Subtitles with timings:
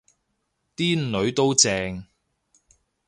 [0.75, 2.07] 啲囡都正